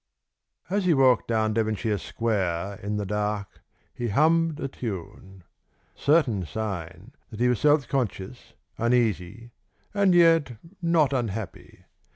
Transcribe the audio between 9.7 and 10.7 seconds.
and yet